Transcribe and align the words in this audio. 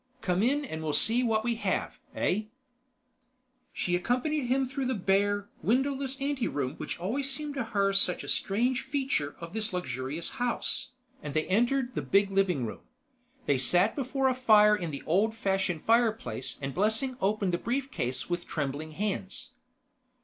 Come 0.21 0.41
in 0.41 0.65
and 0.65 0.81
we'll 0.81 0.93
see 0.93 1.21
what 1.21 1.43
we 1.43 1.53
have, 1.57 1.99
eh?" 2.15 2.45
She 3.71 3.95
accompanied 3.95 4.47
him 4.47 4.65
through 4.65 4.85
the 4.87 4.95
bare, 4.95 5.47
windowless 5.61 6.19
anteroom 6.19 6.73
which 6.77 6.95
had 6.95 7.03
always 7.03 7.29
seemed 7.29 7.53
to 7.53 7.65
her 7.65 7.93
such 7.93 8.23
a 8.23 8.27
strange 8.27 8.81
feature 8.81 9.35
of 9.39 9.53
this 9.53 9.73
luxurious 9.73 10.31
house, 10.41 10.89
and 11.21 11.35
they 11.35 11.45
entered 11.45 11.93
the 11.93 12.01
big 12.01 12.31
living 12.31 12.65
room. 12.65 12.81
They 13.45 13.59
sat 13.59 13.95
before 13.95 14.27
a 14.27 14.33
fire 14.33 14.75
in 14.75 14.89
the 14.89 15.03
old 15.05 15.35
fashioned 15.35 15.83
fireplace 15.83 16.57
and 16.63 16.73
Blessing 16.73 17.15
opened 17.21 17.53
the 17.53 17.59
brief 17.59 17.91
case 17.91 18.27
with 18.27 18.47
trembling 18.47 18.93
hands. 18.93 19.51